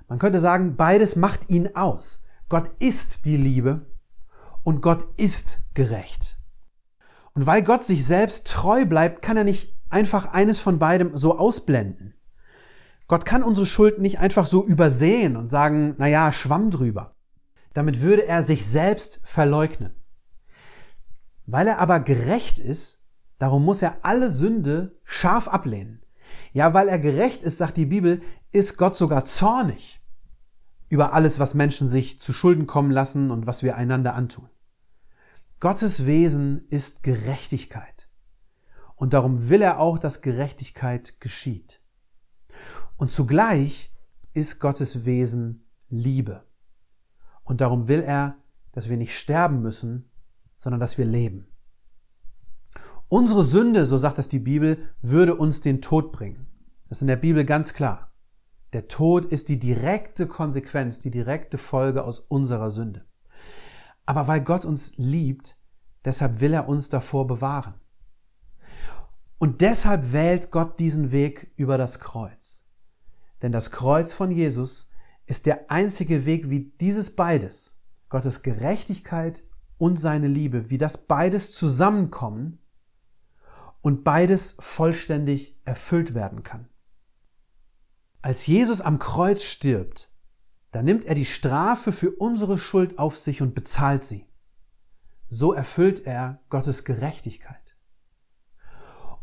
Man 0.08 0.18
könnte 0.18 0.40
sagen, 0.40 0.74
beides 0.74 1.14
macht 1.14 1.50
ihn 1.50 1.76
aus. 1.76 2.24
Gott 2.48 2.68
ist 2.80 3.26
die 3.26 3.36
Liebe 3.36 3.86
und 4.64 4.82
Gott 4.82 5.06
ist 5.16 5.72
gerecht. 5.74 6.38
Und 7.32 7.46
weil 7.46 7.62
Gott 7.62 7.84
sich 7.84 8.04
selbst 8.04 8.48
treu 8.48 8.84
bleibt, 8.84 9.22
kann 9.22 9.36
er 9.36 9.44
nicht 9.44 9.78
einfach 9.90 10.32
eines 10.32 10.58
von 10.58 10.80
beidem 10.80 11.16
so 11.16 11.38
ausblenden. 11.38 12.14
Gott 13.06 13.24
kann 13.24 13.44
unsere 13.44 13.66
Schuld 13.66 14.00
nicht 14.00 14.18
einfach 14.18 14.46
so 14.46 14.64
übersehen 14.64 15.36
und 15.36 15.46
sagen, 15.46 15.94
na 15.98 16.08
ja, 16.08 16.32
schwamm 16.32 16.72
drüber. 16.72 17.14
Damit 17.72 18.02
würde 18.02 18.26
er 18.26 18.42
sich 18.42 18.66
selbst 18.66 19.20
verleugnen. 19.22 19.97
Weil 21.50 21.66
er 21.66 21.78
aber 21.78 22.00
gerecht 22.00 22.58
ist, 22.58 23.04
darum 23.38 23.64
muss 23.64 23.80
er 23.80 24.04
alle 24.04 24.30
Sünde 24.30 25.00
scharf 25.02 25.48
ablehnen. 25.48 26.02
Ja, 26.52 26.74
weil 26.74 26.88
er 26.88 26.98
gerecht 26.98 27.42
ist, 27.42 27.56
sagt 27.56 27.78
die 27.78 27.86
Bibel, 27.86 28.20
ist 28.52 28.76
Gott 28.76 28.94
sogar 28.94 29.24
zornig 29.24 30.04
über 30.90 31.14
alles, 31.14 31.38
was 31.38 31.54
Menschen 31.54 31.88
sich 31.88 32.20
zu 32.20 32.34
Schulden 32.34 32.66
kommen 32.66 32.90
lassen 32.90 33.30
und 33.30 33.46
was 33.46 33.62
wir 33.62 33.76
einander 33.76 34.14
antun. 34.14 34.50
Gottes 35.58 36.04
Wesen 36.04 36.66
ist 36.68 37.02
Gerechtigkeit. 37.02 38.10
Und 38.94 39.14
darum 39.14 39.48
will 39.48 39.62
er 39.62 39.80
auch, 39.80 39.98
dass 39.98 40.20
Gerechtigkeit 40.20 41.18
geschieht. 41.18 41.80
Und 42.98 43.08
zugleich 43.08 43.94
ist 44.34 44.60
Gottes 44.60 45.06
Wesen 45.06 45.64
Liebe. 45.88 46.44
Und 47.42 47.62
darum 47.62 47.88
will 47.88 48.02
er, 48.02 48.36
dass 48.72 48.90
wir 48.90 48.98
nicht 48.98 49.18
sterben 49.18 49.62
müssen, 49.62 50.07
sondern 50.58 50.80
dass 50.80 50.98
wir 50.98 51.06
leben. 51.06 51.46
Unsere 53.08 53.42
Sünde, 53.42 53.86
so 53.86 53.96
sagt 53.96 54.18
das 54.18 54.28
die 54.28 54.38
Bibel, 54.38 54.76
würde 55.00 55.34
uns 55.36 55.62
den 55.62 55.80
Tod 55.80 56.12
bringen. 56.12 56.46
Das 56.88 56.98
ist 56.98 57.02
in 57.02 57.08
der 57.08 57.16
Bibel 57.16 57.44
ganz 57.44 57.72
klar. 57.72 58.12
Der 58.74 58.86
Tod 58.86 59.24
ist 59.24 59.48
die 59.48 59.58
direkte 59.58 60.26
Konsequenz, 60.26 61.00
die 61.00 61.10
direkte 61.10 61.56
Folge 61.56 62.04
aus 62.04 62.18
unserer 62.20 62.68
Sünde. 62.68 63.06
Aber 64.04 64.28
weil 64.28 64.42
Gott 64.42 64.66
uns 64.66 64.92
liebt, 64.98 65.56
deshalb 66.04 66.40
will 66.40 66.52
er 66.52 66.68
uns 66.68 66.90
davor 66.90 67.26
bewahren. 67.26 67.74
Und 69.38 69.62
deshalb 69.62 70.12
wählt 70.12 70.50
Gott 70.50 70.78
diesen 70.78 71.12
Weg 71.12 71.52
über 71.56 71.78
das 71.78 72.00
Kreuz. 72.00 72.66
Denn 73.40 73.52
das 73.52 73.70
Kreuz 73.70 74.12
von 74.12 74.30
Jesus 74.30 74.90
ist 75.26 75.46
der 75.46 75.70
einzige 75.70 76.26
Weg, 76.26 76.50
wie 76.50 76.72
dieses 76.80 77.14
beides, 77.14 77.82
Gottes 78.08 78.42
Gerechtigkeit 78.42 79.44
und 79.78 79.96
seine 79.96 80.28
Liebe, 80.28 80.70
wie 80.70 80.78
das 80.78 81.06
beides 81.06 81.52
zusammenkommen 81.52 82.58
und 83.80 84.04
beides 84.04 84.56
vollständig 84.58 85.60
erfüllt 85.64 86.14
werden 86.14 86.42
kann. 86.42 86.68
Als 88.20 88.46
Jesus 88.46 88.80
am 88.80 88.98
Kreuz 88.98 89.44
stirbt, 89.44 90.12
da 90.72 90.82
nimmt 90.82 91.04
er 91.04 91.14
die 91.14 91.24
Strafe 91.24 91.92
für 91.92 92.10
unsere 92.10 92.58
Schuld 92.58 92.98
auf 92.98 93.16
sich 93.16 93.40
und 93.40 93.54
bezahlt 93.54 94.04
sie. 94.04 94.26
So 95.28 95.52
erfüllt 95.52 96.00
er 96.04 96.42
Gottes 96.48 96.84
Gerechtigkeit. 96.84 97.76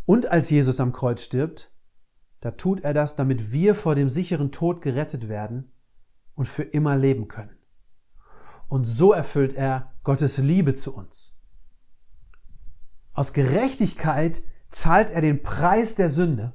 Und 0.06 0.28
als 0.28 0.50
Jesus 0.50 0.80
am 0.80 0.94
Kreuz 0.94 1.24
stirbt, 1.24 1.74
da 2.40 2.52
tut 2.52 2.82
er 2.82 2.94
das, 2.94 3.16
damit 3.16 3.52
wir 3.52 3.76
vor 3.76 3.96
dem 3.96 4.08
sicheren 4.08 4.52
Tod 4.52 4.82
gerettet 4.82 5.28
werden 5.28 5.72
und 6.36 6.46
für 6.46 6.64
immer 6.64 6.96
leben 6.96 7.28
können. 7.28 7.55
Und 8.68 8.84
so 8.86 9.14
erfüllt 9.14 9.54
er 9.54 9.94
Gottes 10.04 10.38
Liebe 10.38 10.74
zu 10.74 10.96
uns. 10.96 11.42
Aus 13.14 13.34
Gerechtigkeit 13.34 14.44
zahlt 14.70 15.12
er 15.12 15.22
den 15.22 15.42
Preis 15.42 15.96
der 15.96 16.10
Sünde 16.10 16.54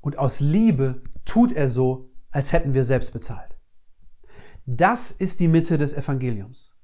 und 0.00 0.18
aus 0.18 0.40
Liebe 0.40 1.02
tut 1.24 1.52
er 1.52 1.68
so, 1.68 2.10
als 2.30 2.52
hätten 2.52 2.74
wir 2.74 2.84
selbst 2.84 3.12
bezahlt. 3.12 3.58
Das 4.66 5.10
ist 5.10 5.40
die 5.40 5.48
Mitte 5.48 5.78
des 5.78 5.94
Evangeliums. 5.94 6.78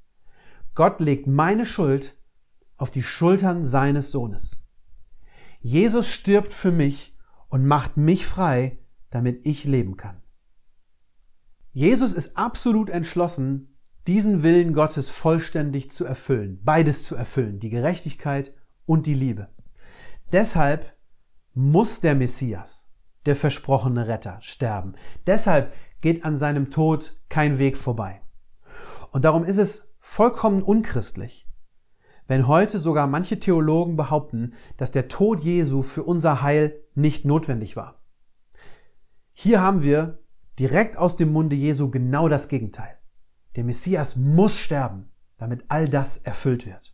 Gott 0.74 1.00
legt 1.00 1.26
meine 1.26 1.66
Schuld 1.66 2.18
auf 2.76 2.90
die 2.90 3.02
Schultern 3.02 3.62
seines 3.62 4.10
Sohnes. 4.10 4.66
Jesus 5.60 6.10
stirbt 6.10 6.52
für 6.52 6.72
mich 6.72 7.16
und 7.48 7.64
macht 7.64 7.96
mich 7.96 8.26
frei, 8.26 8.78
damit 9.10 9.46
ich 9.46 9.64
leben 9.64 9.96
kann. 9.96 10.20
Jesus 11.72 12.12
ist 12.12 12.36
absolut 12.36 12.90
entschlossen, 12.90 13.73
diesen 14.06 14.42
Willen 14.42 14.72
Gottes 14.72 15.10
vollständig 15.10 15.90
zu 15.90 16.04
erfüllen, 16.04 16.60
beides 16.62 17.04
zu 17.04 17.16
erfüllen, 17.16 17.58
die 17.58 17.70
Gerechtigkeit 17.70 18.54
und 18.84 19.06
die 19.06 19.14
Liebe. 19.14 19.48
Deshalb 20.32 20.96
muss 21.54 22.00
der 22.00 22.14
Messias, 22.14 22.92
der 23.26 23.36
versprochene 23.36 24.08
Retter, 24.08 24.38
sterben. 24.40 24.94
Deshalb 25.26 25.72
geht 26.00 26.24
an 26.24 26.36
seinem 26.36 26.70
Tod 26.70 27.20
kein 27.28 27.58
Weg 27.58 27.76
vorbei. 27.76 28.20
Und 29.10 29.24
darum 29.24 29.44
ist 29.44 29.58
es 29.58 29.94
vollkommen 29.98 30.62
unchristlich, 30.62 31.48
wenn 32.26 32.46
heute 32.48 32.78
sogar 32.78 33.06
manche 33.06 33.38
Theologen 33.38 33.96
behaupten, 33.96 34.54
dass 34.76 34.90
der 34.90 35.08
Tod 35.08 35.40
Jesu 35.40 35.82
für 35.82 36.02
unser 36.02 36.42
Heil 36.42 36.82
nicht 36.94 37.24
notwendig 37.24 37.76
war. 37.76 38.02
Hier 39.32 39.60
haben 39.62 39.82
wir 39.82 40.18
direkt 40.58 40.96
aus 40.96 41.16
dem 41.16 41.32
Munde 41.32 41.56
Jesu 41.56 41.90
genau 41.90 42.28
das 42.28 42.48
Gegenteil. 42.48 42.98
Der 43.56 43.64
Messias 43.64 44.16
muss 44.16 44.58
sterben, 44.58 45.10
damit 45.38 45.64
all 45.68 45.88
das 45.88 46.18
erfüllt 46.18 46.66
wird. 46.66 46.92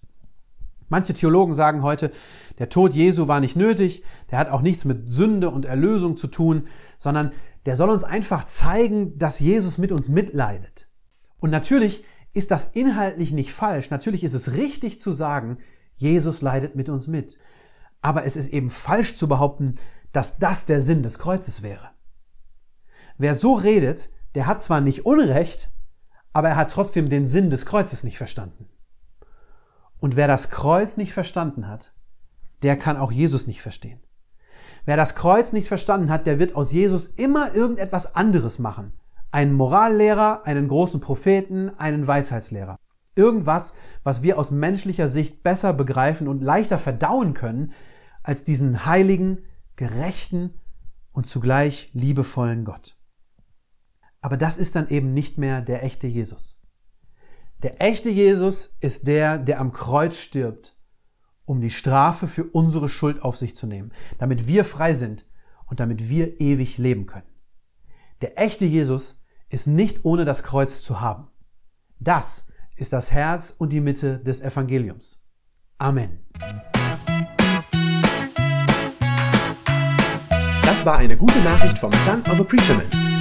Manche 0.88 1.14
Theologen 1.14 1.54
sagen 1.54 1.82
heute, 1.82 2.10
der 2.58 2.68
Tod 2.68 2.92
Jesu 2.92 3.28
war 3.28 3.38
nicht 3.40 3.56
nötig, 3.56 4.02
der 4.30 4.38
hat 4.38 4.48
auch 4.48 4.60
nichts 4.60 4.84
mit 4.84 5.08
Sünde 5.08 5.50
und 5.50 5.64
Erlösung 5.64 6.16
zu 6.16 6.26
tun, 6.26 6.66
sondern 6.98 7.32
der 7.64 7.76
soll 7.76 7.90
uns 7.90 8.04
einfach 8.04 8.44
zeigen, 8.44 9.16
dass 9.16 9.38
Jesus 9.38 9.78
mit 9.78 9.92
uns 9.92 10.08
mitleidet. 10.08 10.88
Und 11.38 11.50
natürlich 11.50 12.04
ist 12.32 12.50
das 12.50 12.64
inhaltlich 12.72 13.32
nicht 13.32 13.52
falsch, 13.52 13.90
natürlich 13.90 14.24
ist 14.24 14.34
es 14.34 14.56
richtig 14.56 15.00
zu 15.00 15.12
sagen, 15.12 15.58
Jesus 15.94 16.42
leidet 16.42 16.74
mit 16.74 16.88
uns 16.88 17.06
mit. 17.06 17.38
Aber 18.02 18.24
es 18.24 18.36
ist 18.36 18.52
eben 18.52 18.70
falsch 18.70 19.14
zu 19.14 19.28
behaupten, 19.28 19.74
dass 20.12 20.38
das 20.38 20.66
der 20.66 20.80
Sinn 20.80 21.02
des 21.02 21.18
Kreuzes 21.18 21.62
wäre. 21.62 21.90
Wer 23.16 23.34
so 23.34 23.54
redet, 23.54 24.10
der 24.34 24.46
hat 24.46 24.62
zwar 24.62 24.80
nicht 24.80 25.04
Unrecht, 25.04 25.70
aber 26.32 26.50
er 26.50 26.56
hat 26.56 26.70
trotzdem 26.70 27.08
den 27.08 27.26
Sinn 27.26 27.50
des 27.50 27.66
Kreuzes 27.66 28.04
nicht 28.04 28.18
verstanden. 28.18 28.68
Und 29.98 30.16
wer 30.16 30.26
das 30.26 30.50
Kreuz 30.50 30.96
nicht 30.96 31.12
verstanden 31.12 31.68
hat, 31.68 31.92
der 32.62 32.76
kann 32.76 32.96
auch 32.96 33.12
Jesus 33.12 33.46
nicht 33.46 33.62
verstehen. 33.62 34.00
Wer 34.84 34.96
das 34.96 35.14
Kreuz 35.14 35.52
nicht 35.52 35.68
verstanden 35.68 36.10
hat, 36.10 36.26
der 36.26 36.38
wird 36.38 36.54
aus 36.54 36.72
Jesus 36.72 37.06
immer 37.06 37.54
irgendetwas 37.54 38.14
anderes 38.14 38.58
machen. 38.58 38.92
Einen 39.30 39.52
Morallehrer, 39.52 40.46
einen 40.46 40.68
großen 40.68 41.00
Propheten, 41.00 41.70
einen 41.78 42.06
Weisheitslehrer. 42.06 42.76
Irgendwas, 43.14 43.74
was 44.02 44.22
wir 44.22 44.38
aus 44.38 44.50
menschlicher 44.50 45.08
Sicht 45.08 45.42
besser 45.42 45.72
begreifen 45.72 46.28
und 46.28 46.42
leichter 46.42 46.78
verdauen 46.78 47.34
können, 47.34 47.72
als 48.22 48.44
diesen 48.44 48.86
heiligen, 48.86 49.44
gerechten 49.76 50.54
und 51.12 51.26
zugleich 51.26 51.90
liebevollen 51.92 52.64
Gott. 52.64 52.96
Aber 54.20 54.36
das 54.36 54.58
ist 54.58 54.76
dann 54.76 54.88
eben 54.88 55.12
nicht 55.12 55.38
mehr 55.38 55.60
der 55.60 55.82
echte 55.84 56.06
Jesus. 56.06 56.62
Der 57.62 57.80
echte 57.80 58.10
Jesus 58.10 58.76
ist 58.80 59.06
der, 59.06 59.38
der 59.38 59.60
am 59.60 59.72
Kreuz 59.72 60.18
stirbt, 60.18 60.76
um 61.44 61.60
die 61.60 61.70
Strafe 61.70 62.26
für 62.26 62.44
unsere 62.44 62.88
Schuld 62.88 63.22
auf 63.22 63.36
sich 63.36 63.56
zu 63.56 63.66
nehmen, 63.66 63.92
damit 64.18 64.46
wir 64.46 64.64
frei 64.64 64.94
sind 64.94 65.26
und 65.66 65.80
damit 65.80 66.08
wir 66.08 66.40
ewig 66.40 66.78
leben 66.78 67.06
können. 67.06 67.26
Der 68.22 68.38
echte 68.38 68.64
Jesus 68.64 69.24
ist 69.48 69.66
nicht 69.66 70.04
ohne 70.04 70.24
das 70.24 70.42
Kreuz 70.42 70.82
zu 70.82 71.00
haben. 71.00 71.28
Das 71.98 72.48
ist 72.76 72.92
das 72.92 73.12
Herz 73.12 73.54
und 73.58 73.72
die 73.72 73.80
Mitte 73.80 74.20
des 74.20 74.42
Evangeliums. 74.42 75.26
Amen. 75.78 76.20
Das 80.62 80.86
war 80.86 80.98
eine 80.98 81.16
gute 81.16 81.40
Nachricht 81.40 81.78
vom 81.78 81.92
Son 81.94 82.22
of 82.26 82.40
a 82.40 82.44
Preacher 82.44 82.74
Man. 82.74 83.09